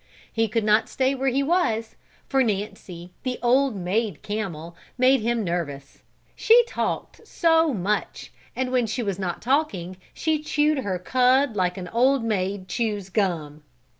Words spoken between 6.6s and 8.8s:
talked so much, and